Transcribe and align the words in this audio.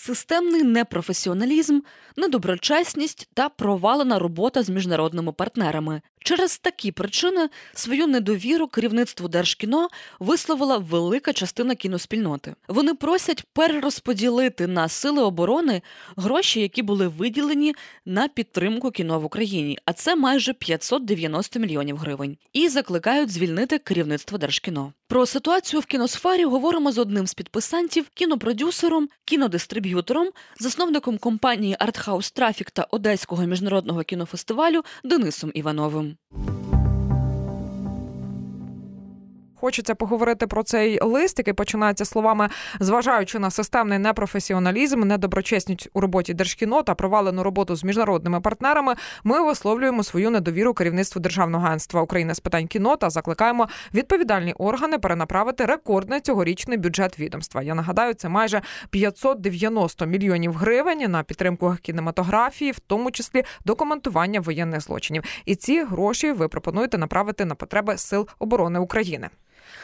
системний 0.00 0.62
непрофесіоналізм, 0.62 1.80
недоброчесність 2.16 3.28
та 3.34 3.48
провалена 3.48 4.18
робота 4.18 4.62
з 4.62 4.70
міжнародними 4.70 5.32
партнерами. 5.32 6.00
Через 6.18 6.58
такі 6.58 6.92
причини 6.92 7.48
свою 7.74 8.06
недовіру 8.06 8.68
керівництву 8.68 9.28
Держкіно 9.28 9.88
висловила 10.20 10.78
велика 10.78 11.32
частина 11.32 11.74
кіноспільноти. 11.74 12.54
Вони 12.68 12.94
просять 12.94 13.44
перерозподілити 13.52 14.66
на 14.66 14.88
сили 14.88 15.22
оборони 15.22 15.82
гроші, 16.16 16.60
які 16.60 16.82
були 16.82 17.08
виділені 17.08 17.74
на 18.06 18.28
підтримку 18.28 18.90
кіно 18.90 19.20
в 19.20 19.24
Україні, 19.24 19.78
а 19.84 19.92
це 19.92 20.16
майже 20.16 20.52
590 20.52 21.60
мільйонів 21.60 21.96
гривень, 21.96 22.36
і 22.52 22.68
закликають 22.68 23.30
звільнити 23.30 23.78
керівництво 23.78 24.38
Держкіно. 24.38 24.92
Про 25.10 25.26
ситуацію 25.26 25.80
в 25.80 25.86
кіносфері 25.86 26.44
говоримо 26.44 26.92
з 26.92 26.98
одним 26.98 27.26
з 27.26 27.34
підписантів, 27.34 28.08
кінопродюсером, 28.14 29.08
кінодистриб'ютором, 29.24 30.28
засновником 30.60 31.18
компанії 31.18 31.76
Артхаус 31.78 32.30
Трафік 32.30 32.70
та 32.70 32.86
Одеського 32.90 33.46
міжнародного 33.46 34.02
кінофестивалю 34.02 34.82
Денисом 35.04 35.50
Івановим. 35.54 36.16
Хочеться 39.60 39.94
поговорити 39.94 40.46
про 40.46 40.62
цей 40.62 40.98
лист, 41.02 41.38
який 41.38 41.54
починається 41.54 42.04
словами, 42.04 42.48
зважаючи 42.80 43.38
на 43.38 43.50
системний 43.50 43.98
непрофесіоналізм, 43.98 45.00
недоброчесність 45.00 45.88
у 45.92 46.00
роботі 46.00 46.34
держкіно 46.34 46.82
та 46.82 46.94
провалену 46.94 47.42
роботу 47.42 47.76
з 47.76 47.84
міжнародними 47.84 48.40
партнерами. 48.40 48.94
Ми 49.24 49.46
висловлюємо 49.46 50.02
свою 50.02 50.30
недовіру 50.30 50.74
керівництву 50.74 51.20
державного 51.20 51.66
агентства 51.66 52.02
України 52.02 52.34
з 52.34 52.40
питань 52.40 52.66
кіно 52.66 52.96
та 52.96 53.10
закликаємо 53.10 53.68
відповідальні 53.94 54.52
органи 54.52 54.98
перенаправити 54.98 55.64
рекордний 55.64 56.20
цьогорічний 56.20 56.78
бюджет 56.78 57.18
відомства. 57.18 57.62
Я 57.62 57.74
нагадаю, 57.74 58.14
це 58.14 58.28
майже 58.28 58.62
590 58.90 60.06
мільйонів 60.06 60.54
гривень 60.54 61.10
на 61.10 61.22
підтримку 61.22 61.76
кінематографії, 61.82 62.72
в 62.72 62.78
тому 62.78 63.10
числі 63.10 63.44
документування 63.64 64.40
воєнних 64.40 64.80
злочинів. 64.80 65.22
І 65.44 65.54
ці 65.54 65.84
гроші 65.84 66.32
ви 66.32 66.48
пропонуєте 66.48 66.98
направити 66.98 67.44
на 67.44 67.54
потреби 67.54 67.96
сил 67.96 68.28
оборони 68.38 68.78
України. 68.78 69.28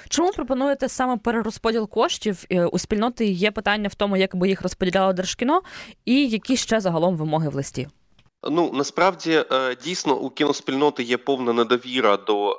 Чому 0.09 0.31
пропонуєте 0.31 0.89
саме 0.89 1.17
перерозподіл 1.17 1.89
коштів 1.89 2.45
е, 2.51 2.65
у 2.65 2.79
спільноти? 2.79 3.27
Є 3.27 3.51
питання 3.51 3.89
в 3.89 3.95
тому, 3.95 4.17
як 4.17 4.37
би 4.37 4.49
їх 4.49 4.63
розподіляло 4.63 5.13
держкіно, 5.13 5.63
і 6.05 6.29
які 6.29 6.57
ще 6.57 6.81
загалом 6.81 7.17
вимоги 7.17 7.49
в 7.49 7.55
листі? 7.55 7.89
Ну 8.51 8.71
насправді 8.75 9.45
е, 9.53 9.77
дійсно 9.85 10.17
у 10.17 10.31
кіноспільноти 10.31 11.03
є 11.03 11.17
повна 11.17 11.53
недовіра 11.53 12.17
до 12.17 12.51
е, 12.51 12.57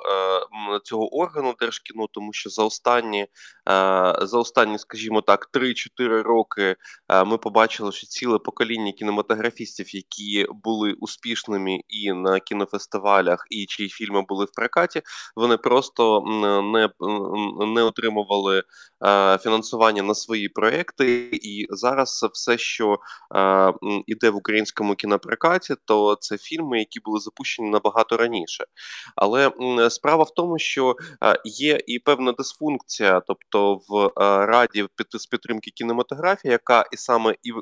цього 0.84 1.16
органу 1.16 1.54
держкіно, 1.60 2.06
тому 2.12 2.32
що 2.32 2.50
за 2.50 2.64
останні, 2.64 3.26
за 4.22 4.38
останні, 4.38 4.78
скажімо 4.78 5.20
так, 5.20 5.50
3-4 5.52 6.22
роки 6.22 6.76
ми 7.26 7.38
побачили, 7.38 7.92
що 7.92 8.06
ціле 8.06 8.38
покоління 8.38 8.92
кінематографістів, 8.92 9.94
які 9.94 10.46
були 10.64 10.92
успішними 10.92 11.80
і 11.88 12.12
на 12.12 12.40
кінофестивалях, 12.40 13.46
і 13.50 13.66
чиї 13.66 13.88
фільми 13.88 14.22
були 14.28 14.44
в 14.44 14.52
прокаті, 14.52 15.02
вони 15.36 15.56
просто 15.56 16.22
не, 16.62 16.88
не 17.66 17.82
отримували 17.82 18.62
фінансування 19.40 20.02
на 20.02 20.14
свої 20.14 20.48
проекти. 20.48 21.30
І 21.32 21.66
зараз 21.70 22.26
все, 22.32 22.58
що 22.58 22.98
іде 24.06 24.30
в 24.30 24.36
українському 24.36 24.94
кінопрокаті, 24.94 25.74
то 25.84 26.16
це 26.20 26.38
фільми, 26.38 26.78
які 26.78 27.00
були 27.00 27.20
запущені 27.20 27.70
набагато 27.70 28.16
раніше. 28.16 28.64
Але 29.16 29.52
справа 29.90 30.24
в 30.24 30.34
тому, 30.34 30.58
що 30.58 30.96
є 31.44 31.80
і 31.86 31.98
певна 31.98 32.32
дисфункція, 32.32 33.22
тобто 33.26 33.57
в 33.88 34.10
раді 34.46 34.86
з 35.12 35.26
підтримки 35.26 35.70
кінематографії, 35.70 36.52
яка 36.52 36.84
і 36.92 36.96
саме 36.96 37.34
і 37.42 37.52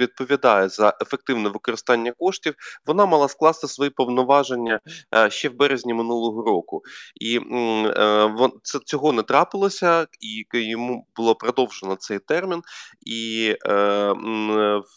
відповідає 0.00 0.68
за 0.68 0.96
ефективне 1.02 1.48
використання 1.48 2.12
коштів, 2.12 2.54
вона 2.86 3.06
мала 3.06 3.28
скласти 3.28 3.68
свої 3.68 3.90
повноваження 3.90 4.80
ще 5.28 5.48
в 5.48 5.56
березні 5.56 5.94
минулого 5.94 6.42
року, 6.42 6.82
і 7.20 7.38
е, 7.38 8.50
це 8.62 8.78
цього 8.78 9.12
не 9.12 9.22
трапилося, 9.22 10.06
і 10.20 10.58
йому 10.58 11.06
було 11.16 11.34
продовжено 11.34 11.96
цей 11.96 12.18
термін. 12.18 12.62
І 13.06 13.54
е, 13.66 13.74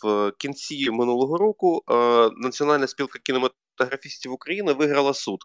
в 0.03 0.31
кінці 0.37 0.91
минулого 0.91 1.37
року 1.37 1.83
е, 1.91 1.93
Національна 2.37 2.87
спілка 2.87 3.19
кінематографістів 3.77 4.31
України 4.31 4.73
виграла 4.73 5.13
суд 5.13 5.39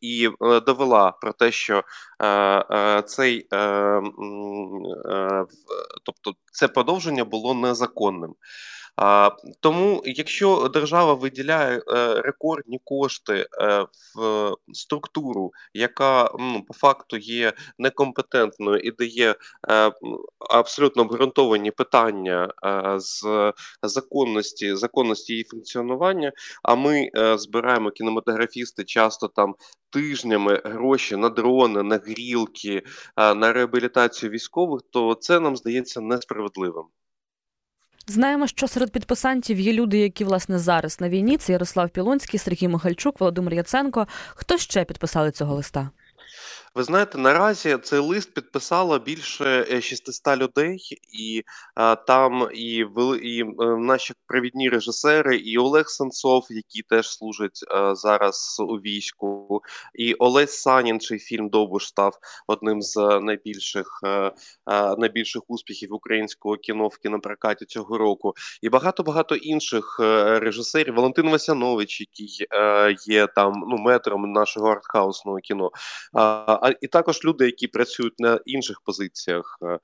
і 0.00 0.30
е, 0.42 0.60
довела 0.60 1.10
про 1.10 1.32
те, 1.32 1.52
що 1.52 1.84
цей 3.06 3.46
тобто 6.04 6.32
це 6.52 6.68
продовження 6.68 7.24
було 7.24 7.54
незаконним. 7.54 8.34
А, 8.96 9.30
Тому, 9.60 10.02
якщо 10.04 10.68
держава 10.68 11.14
виділяє 11.14 11.82
е, 11.88 12.14
рекордні 12.22 12.80
кошти 12.84 13.46
е, 13.60 13.86
в 14.16 14.52
структуру, 14.72 15.52
яка 15.74 16.30
ну, 16.38 16.64
по 16.68 16.74
факту 16.74 17.16
є 17.16 17.52
некомпетентною 17.78 18.78
і 18.78 18.90
дає 18.90 19.34
е, 19.68 19.92
абсолютно 20.50 21.02
обґрунтовані 21.02 21.70
питання 21.70 22.48
з 22.96 23.52
законності 23.82 24.76
законності 24.76 25.32
її 25.32 25.44
функціонування, 25.44 26.32
а 26.62 26.74
ми 26.74 27.10
збираємо 27.36 27.90
кінематографісти 27.90 28.84
часто 28.84 29.28
там. 29.28 29.54
Тижнями 29.90 30.62
гроші 30.64 31.16
на 31.16 31.28
дрони, 31.28 31.82
на 31.82 31.96
грілки, 31.96 32.82
на 33.16 33.52
реабілітацію 33.52 34.30
військових, 34.30 34.82
то 34.90 35.14
це 35.14 35.40
нам 35.40 35.56
здається 35.56 36.00
несправедливим. 36.00 36.84
Знаємо, 38.06 38.46
що 38.46 38.68
серед 38.68 38.92
підписантів 38.92 39.60
є 39.60 39.72
люди, 39.72 39.98
які 39.98 40.24
власне 40.24 40.58
зараз 40.58 41.00
на 41.00 41.08
війні. 41.08 41.36
Це 41.36 41.52
Ярослав 41.52 41.90
Пілонський, 41.90 42.40
Сергій 42.40 42.68
Михальчук, 42.68 43.20
Володимир 43.20 43.54
Яценко. 43.54 44.06
Хто 44.28 44.58
ще 44.58 44.84
підписали 44.84 45.30
цього 45.30 45.54
листа? 45.54 45.90
Ви 46.74 46.82
знаєте, 46.82 47.18
наразі 47.18 47.78
цей 47.82 47.98
лист 47.98 48.34
підписало 48.34 48.98
більше 48.98 49.80
600 49.80 50.28
е, 50.28 50.36
людей, 50.36 50.98
і 51.12 51.42
а, 51.74 51.96
там 51.96 52.48
і 52.54 52.86
і 53.22 53.40
е, 53.42 53.46
наші 53.78 54.14
провідні 54.26 54.68
режисери, 54.68 55.36
і 55.36 55.58
Олег 55.58 55.88
Сенцов, 55.88 56.46
який 56.50 56.82
теж 56.82 57.08
служить 57.08 57.64
а, 57.68 57.90
е, 57.90 57.94
зараз 57.94 58.56
у 58.60 58.76
війську, 58.76 59.62
і 59.94 60.14
Олесь 60.14 60.58
Санін, 60.58 61.00
чий 61.00 61.18
фільм 61.18 61.48
Довбуш 61.48 61.86
став 61.86 62.18
одним 62.46 62.82
з 62.82 63.20
найбільших 63.22 64.00
а, 64.64 64.96
найбільших 64.98 65.42
успіхів 65.48 65.94
українського 65.94 66.56
кіно 66.56 66.88
в 66.88 66.98
кінопрокаті 66.98 67.64
цього 67.64 67.98
року, 67.98 68.34
і 68.62 68.68
багато 68.68 69.02
багато 69.02 69.34
інших 69.34 69.96
режисерів. 70.40 70.94
Валентин 70.94 71.30
Васянович, 71.30 72.00
який 72.00 72.46
є 73.06 73.26
там 73.26 73.52
ну 73.68 73.76
метром 73.76 74.32
нашого 74.32 74.68
артхаусного 74.68 75.38
кіно 75.38 75.70
а 76.64 76.72
і 76.80 76.86
також 76.86 77.24
люди, 77.24 77.44
які 77.46 77.66
працюють 77.66 78.20
на 78.20 78.40
інших 78.44 78.80
позиціях, 78.84 79.58
е, 79.62 79.66
е, 79.66 79.78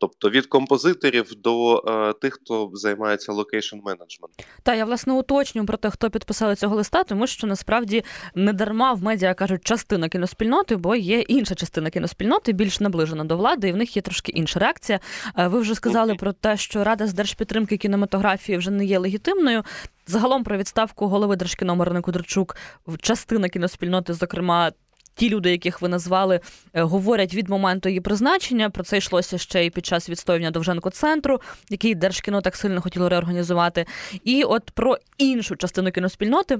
тобто 0.00 0.30
від 0.30 0.46
композиторів 0.46 1.30
до 1.36 1.78
е, 1.78 2.12
тих, 2.12 2.34
хто 2.34 2.70
займається 2.72 3.32
location 3.32 3.76
management. 3.76 4.46
Та 4.62 4.74
я 4.74 4.84
власне 4.84 5.12
уточню 5.12 5.66
про 5.66 5.76
те, 5.76 5.90
хто 5.90 6.10
підписали 6.10 6.56
цього 6.56 6.76
листа, 6.76 7.04
тому 7.04 7.26
що 7.26 7.46
насправді 7.46 8.04
не 8.34 8.52
дарма 8.52 8.92
в 8.92 9.02
медіа 9.02 9.34
кажуть 9.34 9.64
частина 9.64 10.08
кіноспільноти, 10.08 10.76
бо 10.76 10.96
є 10.96 11.20
інша 11.20 11.54
частина 11.54 11.90
кіноспільноти, 11.90 12.52
більш 12.52 12.80
наближена 12.80 13.24
до 13.24 13.36
влади, 13.36 13.68
і 13.68 13.72
в 13.72 13.76
них 13.76 13.96
є 13.96 14.02
трошки 14.02 14.32
інша 14.32 14.60
реакція. 14.60 15.00
Ви 15.36 15.60
вже 15.60 15.74
сказали 15.74 16.12
okay. 16.12 16.18
про 16.18 16.32
те, 16.32 16.56
що 16.56 16.84
рада 16.84 17.06
з 17.06 17.14
держпідтримки 17.14 17.76
кінематографії 17.76 18.58
вже 18.58 18.70
не 18.70 18.84
є 18.84 18.98
легітимною. 18.98 19.62
Загалом 20.06 20.44
про 20.44 20.56
відставку 20.56 21.06
голови 21.06 21.36
Держкіно 21.36 21.76
Марини 21.76 22.00
Кудрчук 22.00 22.56
частина 23.00 23.48
кіноспільноти, 23.48 24.14
зокрема 24.14 24.72
ті 25.16 25.30
люди, 25.30 25.50
яких 25.50 25.82
ви 25.82 25.88
назвали, 25.88 26.40
е, 26.74 26.82
говорять 26.82 27.34
від 27.34 27.48
моменту 27.48 27.88
її 27.88 28.00
призначення. 28.00 28.70
Про 28.70 28.84
це 28.84 28.98
йшлося 28.98 29.38
ще 29.38 29.66
й 29.66 29.70
під 29.70 29.86
час 29.86 30.10
відстоювання 30.10 30.50
Довженко 30.50 30.90
центру, 30.90 31.40
який 31.70 31.94
Держкіно 31.94 32.40
так 32.40 32.56
сильно 32.56 32.80
хотіло 32.80 33.08
реорганізувати. 33.08 33.86
І 34.24 34.42
от 34.42 34.70
про 34.70 34.98
іншу 35.18 35.56
частину 35.56 35.90
кіноспільноти. 35.90 36.58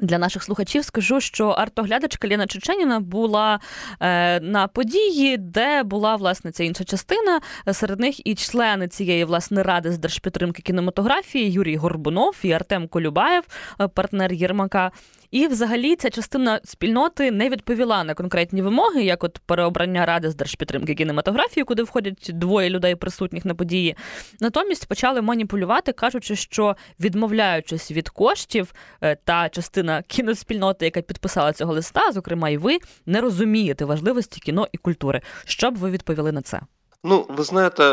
Для 0.00 0.18
наших 0.18 0.42
слухачів 0.42 0.84
скажу, 0.84 1.20
що 1.20 1.48
артоглядачка 1.48 2.28
Ліна 2.28 2.46
Чеченіна 2.46 3.00
була 3.00 3.60
е, 4.00 4.40
на 4.40 4.66
події, 4.66 5.36
де 5.36 5.82
була 5.82 6.16
власне 6.16 6.52
ця 6.52 6.64
інша 6.64 6.84
частина. 6.84 7.40
Серед 7.72 8.00
них 8.00 8.26
і 8.26 8.34
члени 8.34 8.88
цієї 8.88 9.24
власне 9.24 9.62
ради 9.62 9.92
з 9.92 9.98
держпідтримки 9.98 10.62
кінематографії 10.62 11.52
Юрій 11.52 11.76
Горбунов 11.76 12.36
і 12.42 12.52
Артем 12.52 12.88
Колюбаєв, 12.88 13.44
е, 13.80 13.88
партнер 13.88 14.32
Єрмака. 14.32 14.90
І, 15.30 15.46
взагалі, 15.46 15.96
ця 15.96 16.10
частина 16.10 16.60
спільноти 16.64 17.30
не 17.30 17.48
відповіла 17.48 18.04
на 18.04 18.14
конкретні 18.14 18.62
вимоги, 18.62 19.02
як 19.02 19.24
от 19.24 19.38
переобрання 19.46 20.06
ради 20.06 20.30
з 20.30 20.34
держпідтримки 20.34 20.94
кінематографії, 20.94 21.64
куди 21.64 21.82
входять 21.82 22.30
двоє 22.34 22.70
людей, 22.70 22.94
присутніх 22.94 23.44
на 23.44 23.54
події. 23.54 23.96
Натомість 24.40 24.86
почали 24.86 25.22
маніпулювати, 25.22 25.92
кажучи, 25.92 26.36
що 26.36 26.76
відмовляючись 27.00 27.90
від 27.90 28.08
коштів, 28.08 28.74
е, 29.00 29.16
та 29.24 29.48
частина 29.48 30.02
кіноспільноти, 30.02 30.84
яка 30.84 31.00
підписала 31.00 31.52
цього 31.52 31.72
листа, 31.72 32.12
зокрема, 32.12 32.50
і 32.50 32.56
ви 32.56 32.78
не 33.06 33.20
розумієте 33.20 33.84
важливості 33.84 34.40
кіно 34.40 34.68
і 34.72 34.78
культури. 34.78 35.20
Що 35.44 35.70
б 35.70 35.76
ви 35.76 35.90
відповіли 35.90 36.32
на 36.32 36.42
це? 36.42 36.60
Ну, 37.06 37.26
ви 37.28 37.44
знаєте, 37.44 37.84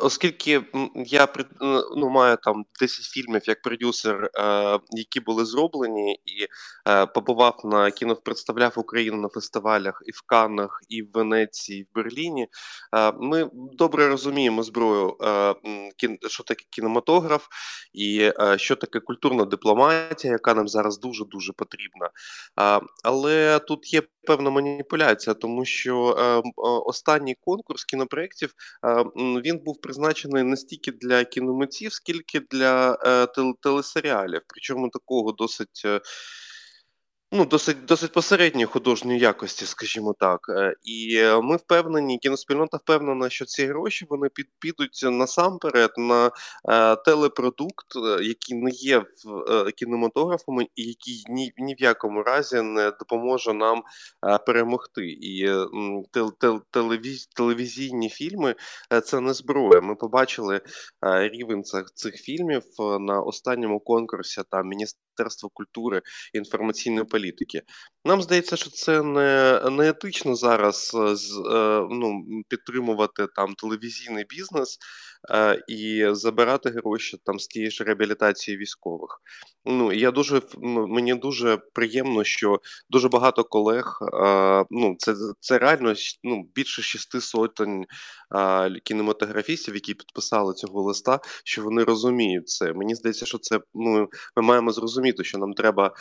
оскільки 0.00 0.62
я 0.94 1.28
ну, 1.96 2.10
маю 2.10 2.36
там 2.42 2.64
10 2.80 3.04
фільмів 3.04 3.42
як 3.44 3.62
продюсер, 3.62 4.30
е, 4.34 4.78
які 4.90 5.20
були 5.20 5.44
зроблені, 5.44 6.12
і 6.12 6.46
е, 6.88 7.06
побував 7.06 7.60
на 7.64 7.90
кіно, 7.90 8.16
представляв 8.16 8.72
Україну 8.76 9.16
на 9.16 9.28
фестивалях 9.28 10.02
і 10.06 10.10
в 10.10 10.22
Каннах, 10.26 10.80
і 10.88 11.02
в 11.02 11.10
Венеції, 11.12 11.80
і 11.80 11.82
в 11.82 11.86
Берліні. 11.94 12.48
Е, 12.96 13.12
ми 13.20 13.50
добре 13.52 14.08
розуміємо 14.08 14.62
зброю, 14.62 15.16
що 16.28 16.42
таке 16.44 16.64
кінематограф 16.70 17.46
і 17.92 18.30
що 18.56 18.76
таке 18.76 19.00
культурна 19.00 19.44
дипломатія, 19.44 20.32
яка 20.32 20.54
нам 20.54 20.68
зараз 20.68 20.98
дуже 20.98 21.24
дуже 21.24 21.52
потрібна. 21.52 22.10
Але 23.04 23.58
тут 23.58 23.94
є 23.94 24.02
певна 24.26 24.50
маніпуляція, 24.50 25.34
тому 25.34 25.64
що 25.64 26.16
останній 26.86 27.36
конкурс 27.40 27.84
кінопроєктів 27.84 28.51
він 29.16 29.58
був 29.58 29.80
призначений 29.80 30.42
не 30.42 30.56
стільки 30.56 30.92
для 30.92 31.24
кіномитців, 31.24 31.92
скільки 31.92 32.40
для 32.50 32.98
е, 33.04 33.26
телесеріалів. 33.62 34.40
Причому 34.46 34.88
такого 34.88 35.32
досить. 35.32 35.86
Ну, 37.34 37.44
досить 37.44 37.84
досить 37.84 38.12
посередньої 38.12 38.66
художньої 38.66 39.18
якості, 39.18 39.66
скажімо 39.66 40.14
так. 40.18 40.40
Е, 40.48 40.74
і 40.82 41.16
е, 41.16 41.40
ми 41.40 41.56
впевнені, 41.56 42.18
кіноспільнота 42.18 42.76
впевнена, 42.76 43.30
що 43.30 43.44
ці 43.44 43.66
гроші 43.66 44.06
вони 44.10 44.28
під, 44.28 44.46
підуть 44.58 45.00
насамперед 45.02 45.90
на 45.96 46.30
е, 46.68 46.96
телепродукт, 46.96 47.86
який 48.22 48.56
не 48.56 48.70
є 48.70 48.98
в 49.24 49.72
кінематографами, 49.72 50.66
і 50.76 50.82
який 50.82 51.24
ні 51.28 51.52
ні 51.56 51.74
в 51.74 51.82
якому 51.82 52.22
разі 52.22 52.62
не 52.62 52.90
допоможе 52.90 53.54
нам 53.54 53.82
перемогти. 54.46 55.06
І 55.06 55.46
тел, 56.10 56.38
тел, 56.38 56.62
телевіз, 56.70 57.26
телевізійні 57.26 58.08
фільми 58.08 58.54
це 59.04 59.20
не 59.20 59.34
зброя. 59.34 59.80
Ми 59.80 59.94
побачили 59.94 60.60
рівень 61.02 61.64
цих 61.64 61.92
цих 61.94 62.14
фільмів 62.14 62.62
на 63.00 63.20
останньому 63.20 63.80
конкурсі 63.80 64.42
там 64.50 64.68
Міністерства 64.68 65.11
культури 65.54 66.02
і 66.34 66.38
інформаційної 66.38 67.04
політики. 67.04 67.62
Нам 68.04 68.22
здається, 68.22 68.56
що 68.56 68.70
це 68.70 69.02
не, 69.02 69.60
не 69.70 69.88
етично 69.88 70.34
зараз 70.34 70.92
е, 70.94 71.16
з, 71.16 71.30
е, 71.30 71.86
ну, 71.90 72.24
підтримувати 72.48 73.26
там 73.36 73.54
телевізійний 73.54 74.24
бізнес 74.28 74.78
і 75.68 76.06
забирати 76.10 76.70
гроші 76.70 77.18
там 77.24 77.38
з 77.38 77.46
тієї 77.46 77.70
ж 77.70 77.84
реабілітації 77.84 78.56
військових. 78.56 79.20
Ну 79.64 79.92
я 79.92 80.10
дуже 80.10 80.42
мені 80.66 81.14
дуже 81.14 81.56
приємно, 81.56 82.24
що 82.24 82.60
дуже 82.90 83.08
багато 83.08 83.44
колег. 83.44 83.98
Ну 84.70 84.96
це 84.98 85.14
це 85.40 85.58
реально 85.58 85.94
ну, 86.22 86.48
більше 86.54 86.82
шести 86.82 87.20
сотень 87.20 87.84
кінематографістів, 88.84 89.74
які 89.74 89.94
підписали 89.94 90.54
цього 90.54 90.82
листа, 90.82 91.20
що 91.44 91.62
вони 91.62 91.84
розуміють 91.84 92.48
це. 92.48 92.72
Мені 92.72 92.94
здається, 92.94 93.26
що 93.26 93.38
це 93.38 93.60
ну 93.74 94.08
ми 94.36 94.42
маємо 94.42 94.72
зрозуміти, 94.72 95.24
що 95.24 95.38
нам 95.38 95.52
треба 95.52 95.94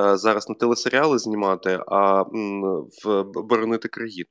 Е, 0.00 0.16
зараз 0.16 0.48
не 0.48 0.54
телесеріали 0.54 1.18
знімати, 1.18 1.80
а 1.86 2.22
в 2.22 3.24
боронити 3.24 3.88
країну. 3.88 4.28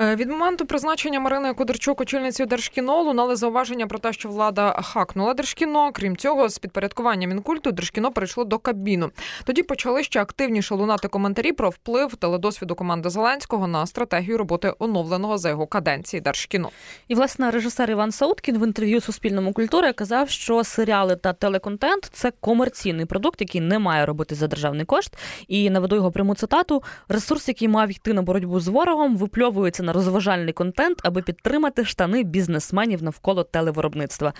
Е, 0.00 0.16
від 0.16 0.30
моменту 0.30 0.66
призначення 0.66 1.20
Марини 1.20 1.54
Кудерчук 1.54 2.00
очільницею 2.00 2.46
Держкіно 2.46 3.02
лунали 3.02 3.36
зауваження 3.36 3.86
про 3.86 3.98
те, 3.98 4.12
що 4.12 4.28
влада 4.28 4.72
хакнула 4.82 5.34
Держкіно. 5.34 5.90
Крім 5.92 6.16
цього, 6.16 6.48
з 6.48 6.58
підпорядкування 6.58 7.28
мінкульту 7.28 7.72
Держкіно 7.72 8.12
перейшло 8.12 8.44
до 8.44 8.58
Кабміну. 8.58 9.10
Тоді 9.44 9.62
почали 9.62 10.02
ще 10.02 10.20
активніше 10.20 10.74
лунати 10.74 11.08
коментарі 11.08 11.52
про 11.52 11.70
вплив 11.70 12.16
теледосвіду 12.16 12.74
команди 12.74 13.10
Зеленського 13.10 13.66
на 13.66 13.86
стратегію 13.86 14.38
роботи 14.38 14.72
оновленого 14.78 15.38
за 15.38 15.48
його 15.48 15.66
каденції 15.66 16.20
Держкіно. 16.20 16.70
І 17.08 17.14
власне 17.14 17.50
режисер 17.50 17.90
Іван 17.90 18.12
Сауткін 18.12 18.58
в 18.58 18.66
інтерв'ю 18.66 19.00
Суспільному 19.00 19.52
культури 19.52 19.92
казав, 19.92 20.30
що 20.30 20.64
серіали 20.64 21.16
та 21.16 21.32
телеконтент 21.32 22.10
це 22.12 22.32
комерційний 22.40 23.06
продукт, 23.06 23.40
який 23.40 23.60
не 23.60 23.78
має 23.78 24.06
робити 24.06 24.34
за 24.34 24.46
державний 24.46 24.84
кошт. 24.84 25.16
І 25.48 25.70
наведу 25.70 25.96
його 25.96 26.12
пряму 26.12 26.34
цитату: 26.34 26.82
ресурс, 27.08 27.48
який 27.48 27.68
мав 27.68 27.90
йти 27.90 28.12
на 28.12 28.22
боротьбу 28.22 28.60
з 28.60 28.68
ворогом, 28.68 29.16
випльовується 29.16 29.85
на 29.86 29.92
розважальний 29.92 30.52
контент, 30.52 30.98
аби 31.02 31.22
підтримати 31.22 31.84
штани 31.84 32.22
бізнесменів 32.22 33.02
навколо 33.02 33.44
телевиробництва. 33.44 34.32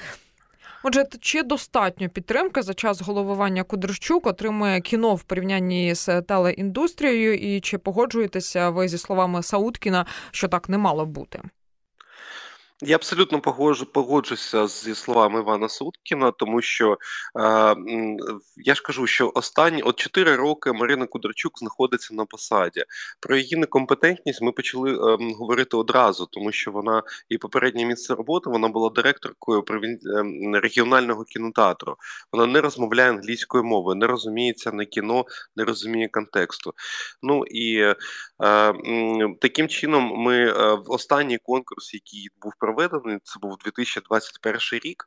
Отже, 0.83 1.05
чи 1.21 1.43
достатньо 1.43 2.09
підтримки 2.09 2.63
за 2.63 2.75
час 2.75 3.03
головування 3.03 3.63
Кудрищук 3.63 4.27
отримує 4.27 4.81
кіно 4.81 5.15
в 5.15 5.23
порівнянні 5.23 5.95
з 5.95 6.23
телеіндустрією, 6.23 7.35
і 7.35 7.61
чи 7.61 7.79
погоджуєтеся 7.79 8.71
ви 8.71 8.89
зі 8.89 8.99
словами 8.99 9.43
Сауткіна, 9.43 10.07
що 10.31 10.49
так 10.49 10.69
не 10.69 10.79
мало 10.79 11.07
бути? 11.07 11.41
Я 12.83 12.97
абсолютно 12.97 13.41
погоджу, 13.41 13.87
погоджуся 13.87 14.67
зі 14.67 14.95
словами 14.95 15.41
Івана 15.41 15.69
Суткіна, 15.69 16.31
тому 16.31 16.63
що 16.63 16.93
е, 16.93 17.77
я 18.57 18.75
ж 18.75 18.83
кажу, 18.83 19.07
що 19.07 19.33
останні 19.35 19.83
от 19.83 19.97
4 19.97 20.37
роки 20.37 20.73
Марина 20.73 21.07
Кудрачук 21.07 21.59
знаходиться 21.59 22.15
на 22.15 22.25
посаді. 22.25 22.85
Про 23.21 23.37
її 23.37 23.57
некомпетентність 23.57 24.43
ми 24.43 24.53
почали 24.53 24.93
е, 24.93 25.19
говорити 25.39 25.77
одразу, 25.77 26.27
тому 26.27 26.53
що 26.53 26.71
вона 26.71 27.03
і 27.29 27.39
попереднє 27.39 27.85
місце 27.85 28.15
роботи 28.15 28.51
вона 28.51 28.69
була 28.69 28.91
директоркою 28.91 29.65
е, 29.71 30.61
регіонального 30.61 31.25
кінотеатру. 31.25 31.97
Вона 32.33 32.47
не 32.47 32.61
розмовляє 32.61 33.11
англійською 33.11 33.65
мовою, 33.65 33.97
не 33.97 34.07
розуміється 34.07 34.73
на 34.73 34.85
кіно, 34.85 35.25
не 35.57 35.65
розуміє 35.65 36.09
контексту. 36.09 36.73
Ну 37.23 37.45
і 37.47 37.79
е, 37.79 38.75
таким 39.41 39.69
чином 39.69 40.13
ми 40.17 40.37
е, 40.37 40.75
в 40.75 40.91
останній 40.91 41.39
конкурс, 41.39 41.95
який 41.95 42.29
був 42.43 42.53
проведений, 42.67 43.19
це 43.25 43.39
був 43.43 43.57
2021 43.65 44.61
рік. 44.85 45.05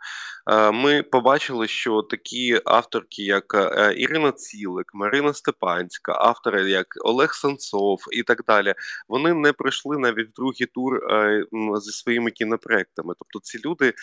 Е, 0.52 0.72
ми 0.72 1.04
побачили, 1.04 1.68
що 1.68 2.02
такі 2.02 2.62
авторки, 2.66 3.24
як 3.24 3.54
е, 3.54 3.94
Ірина 3.98 4.32
Цілик, 4.32 4.92
Марина 4.94 5.34
Степанська, 5.34 6.14
автори 6.14 6.70
як 6.70 6.88
Олег 7.02 7.34
Санцов 7.34 8.00
і 8.12 8.24
так 8.24 8.44
далі, 8.48 8.76
вони 9.08 9.34
не 9.34 9.54
пройшли 9.54 9.98
навіть 9.98 10.30
в 10.30 10.34
другий 10.34 10.68
тур 10.74 10.96
е, 10.96 11.44
зі 11.82 11.92
своїми 11.92 12.32
кінопроектами. 12.32 13.14
Тобто 13.20 13.40
ці 13.40 13.60
люди 13.66 13.94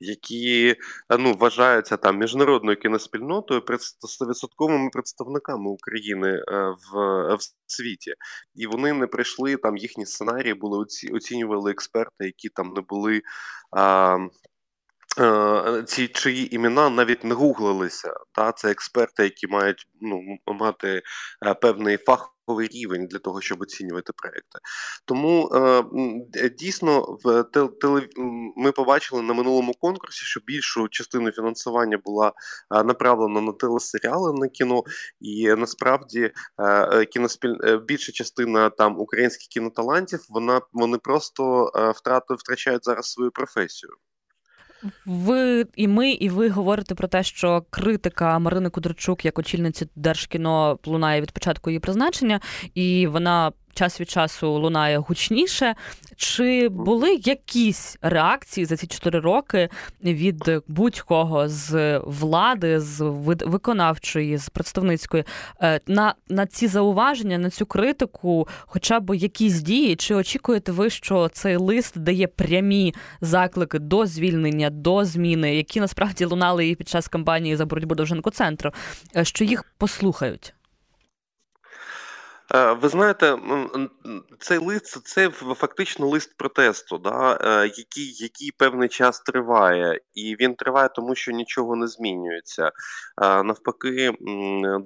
які 0.00 0.76
ну 1.18 1.34
вважаються 1.34 1.96
там 1.96 2.18
міжнародною 2.18 2.76
кіноспільнотою 2.76 3.62
стовідсотковими 4.00 4.90
представниками 4.90 5.70
України 5.70 6.28
е, 6.28 6.74
в 6.92 6.96
в 7.36 7.40
світі, 7.66 8.14
і 8.54 8.66
вони 8.66 8.92
не 8.92 9.06
прийшли 9.06 9.56
там. 9.56 9.76
Їхні 9.76 10.06
сценарії 10.06 10.54
були 10.54 10.78
оці, 10.78 11.08
оцінювали 11.08 11.70
експерти, 11.70 12.24
які 12.24 12.48
там 12.48 12.72
не 12.76 12.80
були. 12.80 13.22
А, 13.76 14.18
ці 15.86 16.08
чиї 16.08 16.54
імена 16.54 16.90
навіть 16.90 17.24
не 17.24 17.34
гуглилися. 17.34 18.14
Та 18.32 18.52
Це 18.52 18.70
експерти, 18.70 19.22
які 19.22 19.46
мають 19.46 19.88
ну, 20.00 20.20
мати 20.46 21.02
е, 21.46 21.54
певний 21.54 21.96
фах 21.96 22.35
рівень 22.48 23.06
для 23.06 23.18
того, 23.18 23.40
щоб 23.40 23.62
оцінювати 23.62 24.12
проекти. 24.16 24.58
Тому 25.04 25.50
е, 25.54 25.84
дійсно 26.48 27.18
в 27.24 27.42
теле, 27.80 28.08
ми 28.56 28.72
побачили 28.72 29.22
на 29.22 29.34
минулому 29.34 29.74
конкурсі, 29.80 30.24
що 30.24 30.40
більшу 30.46 30.88
частину 30.88 31.32
фінансування 31.32 31.98
була 32.04 32.32
е, 32.74 32.84
направлена 32.84 33.40
на 33.40 33.52
телесеріали 33.52 34.32
на 34.32 34.48
кіно, 34.48 34.82
і 35.20 35.48
насправді 35.48 36.32
е, 36.60 37.04
кіноспіль... 37.04 37.78
більша 37.84 38.12
частина 38.12 38.70
там 38.70 39.00
українських 39.00 39.48
кіноталантів, 39.48 40.26
вона 40.28 40.60
вони 40.72 40.98
просто 40.98 41.70
втрати 41.96 42.34
втрачають 42.34 42.84
зараз 42.84 43.12
свою 43.12 43.30
професію. 43.30 43.92
Ви 45.06 45.66
і 45.76 45.88
ми, 45.88 46.10
і 46.10 46.28
ви 46.28 46.48
говорите 46.48 46.94
про 46.94 47.08
те, 47.08 47.22
що 47.22 47.64
критика 47.70 48.38
Марини 48.38 48.70
Кудрачук 48.70 49.24
як 49.24 49.38
очільниці 49.38 49.88
Держкіно 49.96 50.78
лунає 50.86 51.20
від 51.20 51.32
початку 51.32 51.70
її 51.70 51.80
призначення, 51.80 52.40
і 52.74 53.06
вона 53.06 53.52
час 53.76 54.00
від 54.00 54.10
часу 54.10 54.50
лунає 54.50 54.98
гучніше. 54.98 55.74
Чи 56.16 56.68
були 56.68 57.14
якісь 57.14 57.98
реакції 58.02 58.64
за 58.64 58.76
ці 58.76 58.86
чотири 58.86 59.20
роки 59.20 59.68
від 60.04 60.50
будь-кого 60.68 61.48
з 61.48 61.98
влади, 61.98 62.80
з 62.80 63.04
виконавчої, 63.46 64.38
з 64.38 64.48
представницької 64.48 65.24
е, 65.62 65.80
на 65.86 66.14
на 66.28 66.46
ці 66.46 66.66
зауваження, 66.66 67.38
на 67.38 67.50
цю 67.50 67.66
критику, 67.66 68.48
хоча 68.60 69.00
б 69.00 69.16
якісь 69.16 69.60
дії? 69.60 69.96
Чи 69.96 70.14
очікуєте 70.14 70.72
ви, 70.72 70.90
що 70.90 71.28
цей 71.28 71.56
лист 71.56 71.98
дає 71.98 72.26
прямі 72.26 72.94
заклики 73.20 73.78
до 73.78 74.06
звільнення, 74.06 74.70
до 74.70 75.04
зміни, 75.04 75.56
які 75.56 75.80
насправді 75.80 76.24
лунали 76.24 76.68
і 76.68 76.74
під 76.74 76.88
час 76.88 77.08
кампанії 77.08 77.56
за 77.56 77.66
боротьбу 77.66 77.94
до 77.94 78.30
центру, 78.30 78.70
е, 79.16 79.24
що 79.24 79.44
їх 79.44 79.64
послухають? 79.78 80.55
Е, 82.54 82.72
ви 82.72 82.88
знаєте, 82.88 83.38
цей 84.38 84.58
лист 84.58 85.06
це 85.06 85.30
фактично 85.30 86.08
лист 86.08 86.36
протесту, 86.36 86.98
да, 86.98 87.38
е, 87.40 87.66
який 87.66 88.16
який 88.18 88.50
певний 88.58 88.88
час 88.88 89.20
триває, 89.20 90.00
і 90.14 90.36
він 90.40 90.54
триває, 90.54 90.88
тому 90.94 91.14
що 91.14 91.32
нічого 91.32 91.76
не 91.76 91.86
змінюється. 91.86 92.70
Навпаки, 93.20 94.12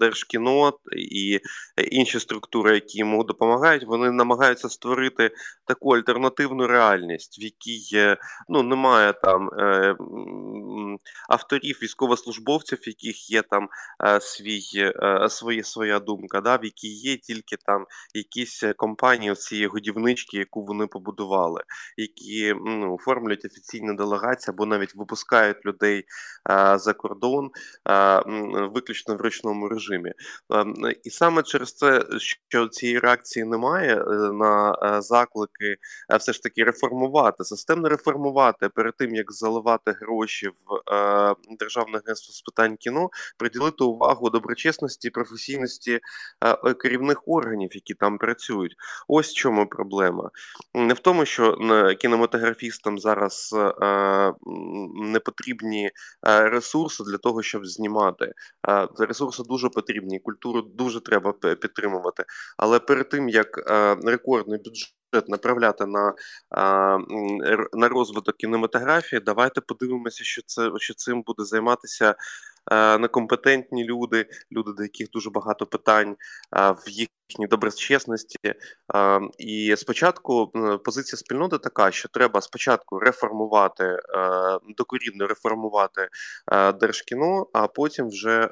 Держкіно 0.01 0.73
і 0.97 1.41
інші 1.91 2.21
структури, 2.21 2.75
які 2.75 2.99
йому 2.99 3.25
допомагають, 3.25 3.85
вони 3.87 4.11
намагаються 4.11 4.69
створити 4.69 5.31
таку 5.67 5.95
альтернативну 5.97 6.67
реальність, 6.67 7.39
в 7.39 7.43
якій 7.43 8.17
ну, 8.49 8.63
немає 8.63 9.13
там 9.13 9.49
е, 9.49 9.97
авторів, 11.29 11.79
військовослужбовців, 11.83 12.79
в 12.79 12.89
яких 12.89 13.31
є 13.31 13.43
там 13.43 13.69
свій, 14.21 14.93
свої, 15.29 15.63
своя 15.63 16.01
думка, 16.01 16.41
да, 16.41 16.57
в 16.57 16.65
якій 16.65 16.95
є 16.95 17.17
тільки 17.17 17.50
тільки 17.51 17.63
там 17.67 17.87
якісь 18.15 18.63
е, 18.63 18.73
компанії 18.73 19.35
цієї 19.35 19.67
годівнички, 19.67 20.37
яку 20.37 20.65
вони 20.65 20.87
побудували, 20.87 21.63
які 21.97 22.55
ну, 22.67 22.95
оформлюють 22.95 23.45
офіційні 23.45 23.97
делегації 23.97 24.55
або 24.55 24.67
навіть 24.67 24.95
випускають 24.95 25.67
людей 25.67 26.05
а, 26.45 26.79
за 26.79 26.93
кордон 26.93 27.51
а, 27.85 28.23
виключно 28.75 29.17
в 29.17 29.21
ручному 29.21 29.69
режимі. 29.69 30.13
А, 30.49 30.65
і 31.05 31.11
саме 31.11 31.43
через 31.43 31.75
це, 31.75 32.05
що 32.19 32.69
цієї 32.69 32.99
реакції 32.99 33.45
немає 33.45 33.97
е, 33.97 34.05
на 34.33 34.79
е, 34.83 35.03
заклики, 35.03 35.77
все 36.19 36.33
ж 36.33 36.43
таки 36.43 36.65
реформувати, 36.65 37.45
системно 37.45 37.89
реформувати 37.89 38.69
перед 38.69 38.97
тим 38.97 39.15
як 39.15 39.33
заливати 39.33 39.93
гроші 39.93 40.49
в 40.49 40.55
державне 41.59 41.99
агентство 41.99 42.33
з 42.33 42.43
питань 42.43 42.77
кіно, 42.77 43.11
приділити 43.39 43.85
увагу 43.85 44.31
доброчесності, 44.31 45.11
професійності 45.11 46.01
керівних 46.79 47.23
органів 47.27 47.40
органів, 47.41 47.71
які 47.73 47.95
там 47.95 48.19
працюють. 48.19 48.77
Ось 49.09 49.31
в 49.31 49.35
чому 49.35 49.67
проблема. 49.67 50.31
Не 50.75 50.95
в 50.95 50.99
тому, 50.99 51.25
що 51.25 51.57
кінематографістам 52.01 52.99
зараз 52.99 53.55
е, 53.57 54.33
не 55.13 55.21
потрібні 55.21 55.91
е, 56.29 56.49
ресурси 56.49 57.05
для 57.05 57.19
того, 57.19 57.43
щоб 57.43 57.67
знімати. 57.67 58.33
Е, 58.69 58.89
ресурси 58.99 59.43
дуже 59.49 59.69
потрібні, 59.69 60.21
культуру 60.21 60.63
дуже 60.63 61.01
треба 61.01 61.33
підтримувати. 61.33 62.25
Але 62.57 62.79
перед 62.79 63.09
тим 63.09 63.29
як 63.29 63.59
рекордний 64.05 64.59
бюджет. 64.65 65.00
Направляти 65.29 65.87
на 65.87 66.15
на 67.73 67.89
розвиток 67.89 68.37
кінематографії, 68.37 69.21
давайте 69.21 69.61
подивимося, 69.61 70.25
що 70.25 70.43
це 70.47 70.71
що 70.77 70.95
цим 70.95 71.23
буде 71.23 71.45
займатися 71.45 72.15
некомпетентні 72.99 73.85
люди, 73.85 74.27
люди, 74.53 74.73
до 74.73 74.83
яких 74.83 75.11
дуже 75.11 75.31
багато 75.31 75.67
питань 75.67 76.17
в 76.53 76.89
їхній 76.89 77.47
доброчесності. 77.47 78.55
І 79.39 79.75
спочатку 79.77 80.53
позиція 80.85 81.19
спільноти 81.19 81.59
така, 81.59 81.91
що 81.91 82.09
треба 82.09 82.41
спочатку 82.41 82.99
реформувати 82.99 83.99
докорінно 84.77 85.27
реформувати 85.27 86.09
держкіно, 86.81 87.47
а 87.53 87.67
потім 87.67 88.09
вже 88.09 88.49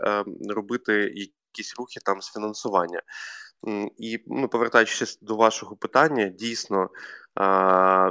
робити 0.48 0.92
якісь 1.14 1.74
рухи 1.78 2.00
там 2.04 2.20
з 2.20 2.32
фінансування. 2.32 3.02
І 3.98 4.18
ну, 4.26 4.48
повертаючись 4.48 5.18
до 5.22 5.36
вашого 5.36 5.76
питання, 5.76 6.28
дійсно 6.28 6.88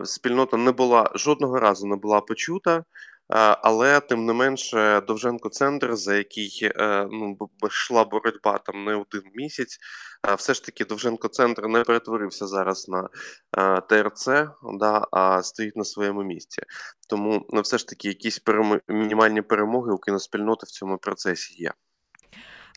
спільнота 0.04 0.58
не 0.58 0.72
була 0.72 1.12
жодного 1.16 1.60
разу 1.60 1.88
не 1.88 1.96
була 1.96 2.22
почута. 2.22 2.84
Але 3.30 4.00
тим 4.00 4.26
не 4.26 4.34
менше, 4.34 5.02
Довженко 5.02 5.50
центр, 5.50 5.96
за 5.96 6.16
який 6.16 6.60
е, 6.64 7.08
ну 7.12 7.38
йшла 7.68 8.04
боротьба 8.06 8.58
там 8.58 8.86
не 8.86 8.96
один 8.96 9.24
місяць, 9.36 9.78
все 10.38 10.54
ж 10.54 10.66
таки 10.66 10.86
Довженко 10.86 11.28
центр 11.28 11.68
не 11.68 11.84
перетворився 11.84 12.48
зараз 12.48 12.88
на 12.90 13.10
е, 13.58 13.82
ТРЦ, 13.82 14.26
да, 14.80 15.08
а 15.12 15.44
стоїть 15.44 15.76
на 15.76 15.84
своєму 15.84 16.24
місці. 16.24 16.62
Тому 17.10 17.46
ну, 17.50 17.62
все 17.62 17.78
ж 17.78 17.88
таки 17.88 18.08
якісь 18.08 18.40
перем... 18.40 18.82
мінімальні 18.88 19.42
перемоги 19.42 19.94
у 19.94 19.98
кіноспільноти 19.98 20.66
в 20.66 20.70
цьому 20.70 20.98
процесі 20.98 21.64
є. 21.64 21.72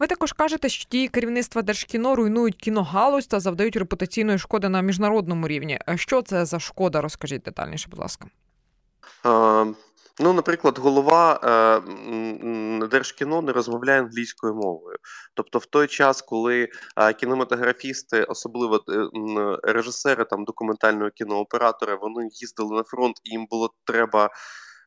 Ви 0.00 0.06
також 0.06 0.32
кажете, 0.32 0.68
що 0.68 0.88
ті 0.88 1.08
керівництва 1.08 1.62
держкіно 1.62 2.16
руйнують 2.16 2.56
кіногалузь 2.56 3.26
та 3.26 3.40
завдають 3.40 3.76
репутаційної 3.76 4.38
шкоди 4.38 4.68
на 4.68 4.80
міжнародному 4.80 5.48
рівні. 5.48 5.78
Що 5.94 6.22
це 6.22 6.44
за 6.44 6.60
шкода? 6.60 7.00
Розкажіть 7.00 7.42
детальніше, 7.42 7.88
будь 7.90 8.00
ласка. 8.00 8.26
Ну, 10.22 10.32
наприклад, 10.32 10.78
голова 10.78 11.40
е, 11.44 12.86
Держкіно 12.86 13.42
не 13.42 13.52
розмовляє 13.52 14.00
англійською 14.00 14.54
мовою. 14.54 14.96
Тобто, 15.34 15.58
в 15.58 15.66
той 15.66 15.86
час, 15.86 16.22
коли 16.22 16.68
е, 16.96 17.12
кінематографісти, 17.12 18.24
особливо 18.24 18.76
е, 18.76 19.10
режисери 19.72 20.24
там 20.24 20.44
документального 20.44 21.10
кінооператора, 21.10 21.94
вони 21.94 22.28
їздили 22.32 22.76
на 22.76 22.82
фронт, 22.82 23.16
і 23.24 23.30
їм 23.30 23.46
було 23.50 23.70
треба 23.84 24.30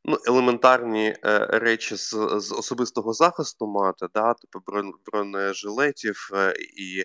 ну, 0.06 0.18
елементарні 0.28 1.16
е, 1.26 1.40
речі 1.52 1.96
з 1.96 2.10
з 2.38 2.52
особистого 2.52 3.14
захисту 3.14 3.68
мати, 3.68 4.08
да, 4.14 4.34
типу 4.34 4.60
бронежилетів 5.06 6.30
е, 6.34 6.54
і 6.78 7.04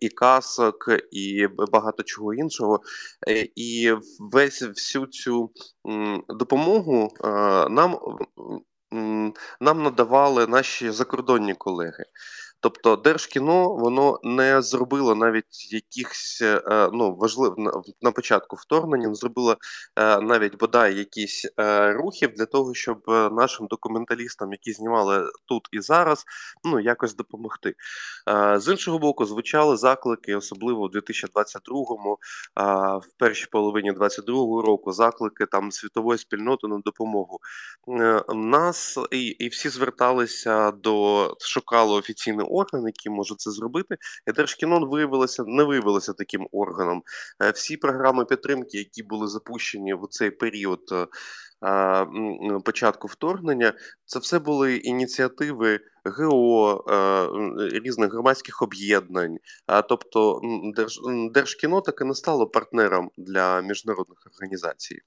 і 0.00 0.08
касок, 0.08 0.88
і 1.10 1.46
багато 1.72 2.02
чого 2.02 2.34
іншого. 2.34 2.80
Е, 3.28 3.48
і 3.56 3.92
весь 4.32 4.62
всю 4.62 5.06
цю 5.06 5.50
м, 5.88 6.24
допомогу 6.28 7.08
е, 7.24 7.28
нам. 7.68 7.98
Нам 9.60 9.82
надавали 9.82 10.46
наші 10.46 10.90
закордонні 10.90 11.54
колеги. 11.54 12.04
Тобто 12.62 12.96
Держкіно 12.96 13.74
воно 13.74 14.20
не 14.22 14.62
зробило 14.62 15.14
навіть 15.14 15.72
якихось 15.72 16.42
е, 16.42 16.90
ну 16.92 17.14
важлив 17.14 17.54
на 18.02 18.12
початку 18.12 18.56
вторгнення, 18.56 19.08
не 19.08 19.14
зробило 19.14 19.56
е, 19.96 20.20
навіть 20.20 20.58
бодай 20.58 20.94
якісь 20.94 21.46
е, 21.60 21.92
рухів 21.92 22.32
для 22.36 22.46
того, 22.46 22.74
щоб 22.74 23.02
нашим 23.32 23.66
документалістам, 23.66 24.52
які 24.52 24.72
знімали 24.72 25.30
тут 25.48 25.68
і 25.72 25.80
зараз, 25.80 26.24
ну 26.64 26.80
якось 26.80 27.16
допомогти. 27.16 27.74
З 28.56 28.72
іншого 28.72 28.98
боку, 28.98 29.24
звучали 29.24 29.76
заклики, 29.76 30.36
особливо 30.36 30.86
в 30.86 30.90
2022-му, 30.90 32.18
в 32.98 33.18
першій 33.18 33.46
половині 33.46 33.92
2022 33.92 34.62
року, 34.62 34.92
заклики 34.92 35.46
там 35.46 35.70
світової 35.70 36.18
спільноти 36.18 36.66
на 36.66 36.78
допомогу. 36.84 37.38
Нас 38.34 38.98
і, 39.10 39.26
і 39.26 39.48
всі 39.48 39.68
зверталися 39.68 40.70
до 40.70 41.36
шукали 41.40 41.94
офіційний 41.94 42.46
орган, 42.52 42.86
який 42.86 43.12
може 43.12 43.34
це 43.38 43.50
зробити. 43.50 43.96
І 44.26 44.32
Держкіно 44.32 44.86
виявилося 44.86 45.44
не 45.46 45.64
виявилося 45.64 46.12
таким 46.12 46.48
органом. 46.52 47.02
Е, 47.42 47.50
всі 47.50 47.76
програми 47.76 48.24
підтримки, 48.24 48.78
які 48.78 49.02
були 49.02 49.28
запущені 49.28 49.94
в 49.94 50.06
цей 50.10 50.30
період. 50.30 50.80
Е, 50.92 52.06
початку 52.64 53.08
вторгнення 53.08 53.72
це 54.04 54.18
все 54.18 54.38
були 54.38 54.76
ініціативи 54.76 55.80
ГО 56.04 56.84
е, 56.88 57.28
різних 57.78 58.12
громадських 58.12 58.62
об'єднань. 58.62 59.36
тобто 59.88 60.40
Держкіно 61.34 61.80
таки 61.80 62.04
не 62.04 62.14
стало 62.14 62.46
партнером 62.46 63.10
для 63.16 63.60
міжнародних 63.60 64.18
організацій. 64.34 64.98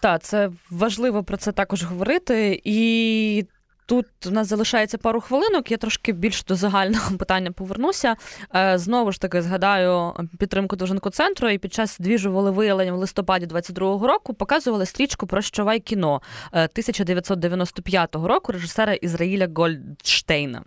Так, 0.00 0.22
це 0.22 0.52
важливо 0.70 1.24
про 1.24 1.36
це 1.36 1.52
також 1.52 1.84
говорити 1.84 2.60
і. 2.64 3.44
Тут 3.90 4.06
у 4.26 4.30
нас 4.30 4.48
залишається 4.48 4.98
пару 4.98 5.20
хвилинок. 5.20 5.70
Я 5.70 5.76
трошки 5.76 6.12
більш 6.12 6.44
до 6.44 6.54
загального 6.54 7.16
питання 7.18 7.52
повернуся. 7.52 8.16
Е, 8.54 8.78
знову 8.78 9.12
ж 9.12 9.20
таки 9.20 9.42
згадаю 9.42 10.12
підтримку 10.38 10.76
Довженко 10.76 11.10
центру. 11.10 11.48
І 11.48 11.58
під 11.58 11.74
час 11.74 11.98
двіжу 11.98 12.32
волевиявлення 12.32 12.92
в 12.92 12.96
листопаді 12.96 13.46
22-го 13.46 14.06
року 14.06 14.34
показували 14.34 14.86
стрічку 14.86 15.26
Прощавай 15.26 15.80
кіно 15.80 16.22
1995 16.52 18.16
е, 18.16 18.18
року 18.28 18.52
режисера 18.52 18.92
Ізраїля 18.94 19.48
Гольдштейна. 19.54 20.62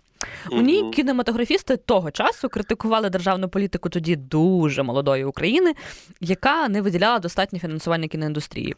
У 0.50 0.60
ній 0.60 0.90
кінематографісти 0.94 1.76
того 1.76 2.10
часу 2.10 2.48
критикували 2.48 3.10
державну 3.10 3.48
політику 3.48 3.88
тоді 3.88 4.16
дуже 4.16 4.82
молодої 4.82 5.24
України, 5.24 5.74
яка 6.20 6.68
не 6.68 6.82
виділяла 6.82 7.18
достатньо 7.18 7.58
фінансування 7.58 8.08
кіноіндустрії. 8.08 8.76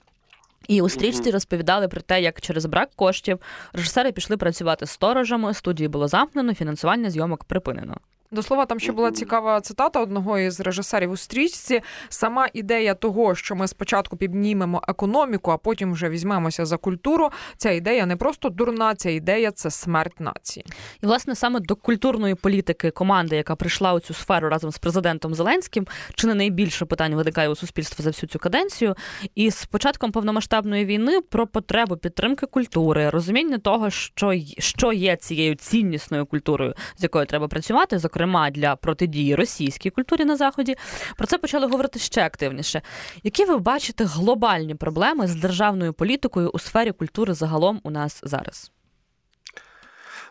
І 0.68 0.82
у 0.82 0.88
стрічці 0.88 1.30
розповідали 1.30 1.88
про 1.88 2.00
те, 2.00 2.22
як 2.22 2.40
через 2.40 2.66
брак 2.66 2.90
коштів 2.96 3.38
режисери 3.72 4.12
пішли 4.12 4.36
працювати 4.36 4.86
сторожами, 4.86 5.54
студії 5.54 5.88
було 5.88 6.08
замкнено, 6.08 6.54
фінансування 6.54 7.10
зйомок 7.10 7.44
припинено. 7.44 7.96
До 8.36 8.42
слова, 8.42 8.66
там 8.66 8.80
ще 8.80 8.92
була 8.92 9.12
цікава 9.12 9.60
цитата 9.60 10.00
одного 10.00 10.38
із 10.38 10.60
режисерів 10.60 11.10
у 11.10 11.16
стрічці. 11.16 11.80
Сама 12.08 12.48
ідея 12.52 12.94
того, 12.94 13.34
що 13.34 13.54
ми 13.54 13.68
спочатку 13.68 14.16
піднімемо 14.16 14.82
економіку, 14.88 15.50
а 15.50 15.56
потім 15.56 15.92
вже 15.92 16.08
візьмемося 16.08 16.66
за 16.66 16.76
культуру. 16.76 17.30
Ця 17.56 17.70
ідея 17.70 18.06
не 18.06 18.16
просто 18.16 18.48
дурна, 18.48 18.94
ця 18.94 19.10
ідея 19.10 19.50
це 19.50 19.70
смерть 19.70 20.20
нації. 20.20 20.66
І 21.02 21.06
власне 21.06 21.34
саме 21.34 21.60
до 21.60 21.76
культурної 21.76 22.34
політики 22.34 22.90
команди, 22.90 23.36
яка 23.36 23.56
прийшла 23.56 23.92
у 23.92 24.00
цю 24.00 24.14
сферу 24.14 24.48
разом 24.48 24.70
з 24.70 24.78
президентом 24.78 25.34
Зеленським, 25.34 25.86
чи 26.14 26.26
не 26.26 26.34
найбільше 26.34 26.84
питань 26.84 27.14
виникає 27.14 27.48
у 27.48 27.54
суспільстві 27.54 28.04
за 28.04 28.10
всю 28.10 28.30
цю 28.30 28.38
каденцію. 28.38 28.94
І 29.34 29.50
з 29.50 29.66
початком 29.66 30.12
повномасштабної 30.12 30.84
війни 30.84 31.20
про 31.20 31.46
потребу 31.46 31.96
підтримки 31.96 32.46
культури, 32.46 33.10
розуміння 33.10 33.58
того, 33.58 33.90
що 33.90 34.34
що 34.58 34.92
є 34.92 35.16
цією 35.16 35.54
ціннісною 35.54 36.26
культурою, 36.26 36.74
з 36.96 37.02
якою 37.02 37.26
треба 37.26 37.48
працювати, 37.48 37.98
зокрема 37.98 38.25
зокрема 38.26 38.50
для 38.50 38.76
протидії 38.76 39.34
російській 39.34 39.90
культурі 39.90 40.24
на 40.24 40.36
заході. 40.36 40.76
Про 41.16 41.26
це 41.26 41.38
почали 41.38 41.66
говорити 41.66 41.98
ще 41.98 42.24
активніше. 42.24 42.82
Які 43.22 43.44
ви 43.44 43.58
бачите 43.58 44.04
глобальні 44.04 44.74
проблеми 44.74 45.26
з 45.26 45.34
державною 45.34 45.92
політикою 45.92 46.50
у 46.54 46.58
сфері 46.58 46.92
культури 46.92 47.34
загалом 47.34 47.80
у 47.84 47.90
нас 47.90 48.20
зараз? 48.22 48.72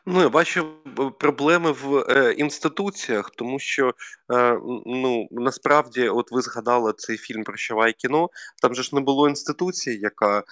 Ну, 0.08 0.22
я 0.22 0.30
бачу 0.30 0.66
проблеми 1.20 1.72
в 1.72 2.06
е, 2.10 2.32
інституціях, 2.32 3.30
тому 3.30 3.60
що 3.60 3.94
е, 4.34 4.60
ну 4.86 5.28
насправді, 5.32 6.10
от 6.10 6.32
ви 6.32 6.42
згадали 6.42 6.94
цей 6.98 7.18
фільм 7.18 7.44
Прощавай 7.44 7.94
кіно. 7.94 8.30
Там 8.62 8.76
же 8.76 8.84
ж 8.84 8.96
не 8.96 9.02
було 9.02 9.30
інституції, 9.30 10.00
яка 10.00 10.40
е, 10.40 10.44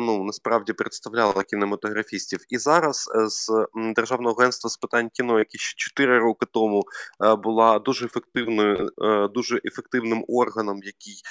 ну 0.00 0.24
насправді 0.24 0.72
представляла 0.72 1.42
кінематографістів. 1.42 2.40
І 2.48 2.58
зараз 2.58 3.10
е, 3.14 3.28
з 3.28 3.66
Державного 3.94 4.36
агентства 4.40 4.70
з 4.70 4.76
питань 4.76 5.08
кіно, 5.12 5.38
яке 5.38 5.58
ще 5.58 5.74
4 5.76 6.18
роки 6.18 6.46
тому 6.52 6.84
е, 7.24 7.34
була 7.34 7.78
дуже 7.78 8.06
ефективною, 8.06 8.90
е, 9.02 9.28
дуже 9.28 9.60
ефективним 9.64 10.24
органом, 10.28 10.80
який 10.82 11.22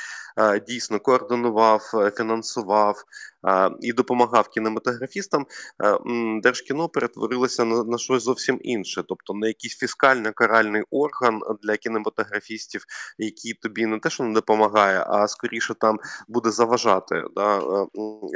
дійсно 0.67 0.99
координував, 0.99 1.81
фінансував 2.17 3.03
і 3.81 3.93
допомагав 3.93 4.47
кінематографістам. 4.47 5.45
Держкіно 6.43 6.89
перетворилося 6.89 7.65
на, 7.65 7.83
на 7.83 7.97
щось 7.97 8.23
зовсім 8.23 8.59
інше, 8.61 9.03
тобто 9.07 9.33
на 9.33 9.47
якийсь 9.47 9.77
фіскально-каральний 9.83 10.83
орган 10.91 11.41
для 11.63 11.77
кінематографістів, 11.77 12.85
який 13.17 13.53
тобі 13.53 13.85
не 13.85 13.99
те, 13.99 14.09
що 14.09 14.23
не 14.23 14.33
допомагає, 14.33 15.05
а 15.07 15.27
скоріше 15.27 15.73
там 15.73 15.99
буде 16.27 16.51
заважати 16.51 17.23
да, 17.35 17.57
е, 17.59 17.87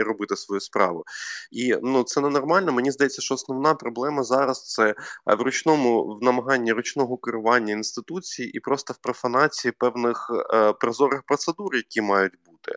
робити 0.03 0.35
свою 0.35 0.61
справу. 0.61 1.03
І 1.51 1.75
ну 1.83 2.03
це 2.03 2.21
ненормально. 2.21 2.71
Мені 2.71 2.91
здається, 2.91 3.21
що 3.21 3.35
основна 3.35 3.73
проблема 3.73 4.23
зараз 4.23 4.73
це 4.73 4.89
е, 4.89 4.95
в 5.35 5.41
ручному 5.41 6.17
в 6.21 6.23
намаганні 6.23 6.73
ручного 6.73 7.17
керування 7.17 7.73
інституції 7.73 8.51
і 8.51 8.59
просто 8.59 8.93
в 8.93 8.97
профанації 8.97 9.71
певних 9.71 10.31
е, 10.53 10.73
прозорих 10.73 11.23
процедур, 11.23 11.75
які 11.75 12.01
мають 12.01 12.33
бути. 12.45 12.75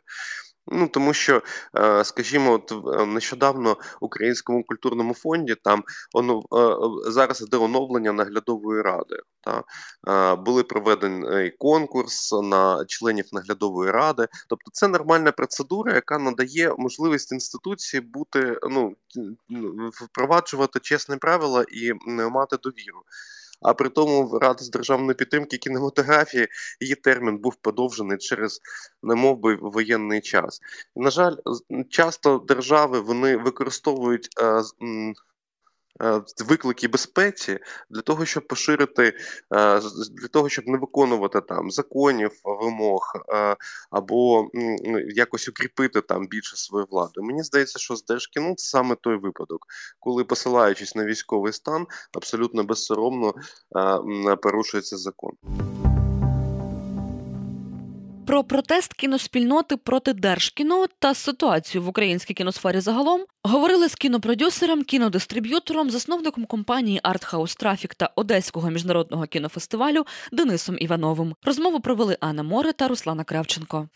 Ну 0.69 0.89
тому 0.89 1.15
що, 1.15 1.43
е, 1.79 2.05
скажімо, 2.05 2.53
от 2.53 2.73
е, 3.01 3.07
нещодавно 3.07 3.77
Українському 4.01 4.65
культурному 4.65 5.15
фонді 5.15 5.55
там 5.55 5.85
оно 6.15 6.39
е, 6.39 7.11
зараз 7.11 7.43
іде 7.43 7.57
оновлення 7.57 8.13
наглядової 8.13 8.83
ради. 8.83 9.17
Та 9.41 9.63
були 10.37 10.63
проведений 10.63 11.51
конкурс 11.51 12.33
на 12.33 12.85
членів 12.89 13.25
наглядової 13.33 13.91
ради. 13.91 14.29
Тобто, 14.49 14.71
це 14.73 14.89
нормальна 14.89 15.33
процедура, 15.33 15.95
яка 15.95 16.19
надає 16.19 16.75
можливість 16.79 17.33
інституції 17.33 18.01
бути 18.01 18.59
ну 18.71 18.97
впроваджувати 19.93 20.81
чесні 20.81 21.17
правила 21.17 21.65
і 21.69 21.93
мати 22.31 22.57
довіру. 22.63 23.03
А 23.61 23.75
при 23.75 23.89
тому 23.89 24.39
Рада 24.39 24.65
з 24.65 24.71
державної 24.71 25.15
підтримки 25.15 25.57
кінематографії 25.57 26.49
її 26.81 26.95
термін 26.95 27.39
був 27.39 27.57
подовжений 27.57 28.19
через 28.19 28.61
немов 29.03 29.39
би 29.39 29.55
воєнний 29.55 30.21
час. 30.21 30.61
На 30.97 31.11
жаль, 31.11 31.37
часто 31.91 32.39
держави 32.39 33.01
вони 33.01 33.37
використовують. 33.37 34.29
Е, 36.03 36.23
виклики 36.45 36.89
безпеці 36.89 37.59
для 37.91 38.01
того, 38.01 38.25
щоб 38.25 38.47
поширити, 38.47 39.05
е, 39.55 39.81
для 40.11 40.29
того, 40.31 40.49
щоб 40.49 40.67
не 40.67 40.79
виконувати 40.79 41.41
там 41.41 41.71
законів, 41.71 42.31
вимог 42.45 43.13
е, 43.35 43.57
або 43.91 44.49
якось 45.15 45.49
укріпити 45.49 46.01
там 46.01 46.27
більше 46.27 46.57
свою 46.57 46.87
владу. 46.91 47.23
Мені 47.23 47.43
здається, 47.43 47.79
що 47.79 47.97
з 47.97 48.05
Держкіну 48.05 48.55
це 48.55 48.67
саме 48.67 48.97
той 49.01 49.17
випадок, 49.17 49.67
коли 50.01 50.25
посилаючись 50.25 50.95
на 50.95 51.05
військовий 51.05 51.53
стан, 51.53 51.87
абсолютно 52.13 52.65
безсоромно 52.65 53.35
порушується 54.43 54.97
закон. 54.97 55.33
Про 58.27 58.45
протест 58.45 58.95
кіноспільноти 58.95 59.77
проти 59.77 60.13
держкіно 60.13 60.87
та 60.99 61.15
ситуацію 61.15 61.83
в 61.83 61.89
українській 61.89 62.35
кіносфері 62.35 62.81
загалом 62.81 63.25
говорили 63.43 63.89
з 63.89 63.95
кінопродюсером, 63.95 64.85
кінодистриб'ютором, 64.85 65.91
засновником 65.91 66.45
компанії 66.45 67.01
Артхаус 67.03 67.57
Трафік 67.57 67.95
та 67.95 68.11
Одеського 68.17 68.71
міжнародного 68.71 69.27
кінофестивалю 69.27 70.07
Денисом 70.33 70.77
Івановим. 70.79 71.35
Розмову 71.45 71.81
провели 71.81 72.17
Анна 72.21 72.43
Море 72.43 72.73
та 72.73 72.89
Руслана 72.89 73.25
Кравченко. 73.25 73.89